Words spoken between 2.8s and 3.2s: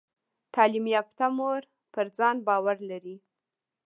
لري۔